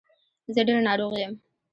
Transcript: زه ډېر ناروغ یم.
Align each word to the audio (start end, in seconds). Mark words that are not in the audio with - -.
زه 0.53 0.61
ډېر 0.67 0.79
ناروغ 0.87 1.13
یم. 1.23 1.33